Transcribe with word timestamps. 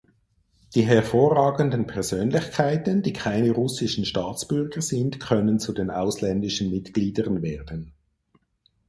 Die 0.73 0.81
hervorragenden 0.87 1.85
Persönlichkeiten, 1.85 3.03
die 3.03 3.13
keine 3.13 3.51
russischen 3.51 4.03
Staatsbürger 4.03 4.81
sind, 4.81 5.19
können 5.19 5.59
zu 5.59 5.73
den 5.73 5.91
ausländischen 5.91 6.71
Mitgliedern 6.71 7.43
werden. 7.43 7.93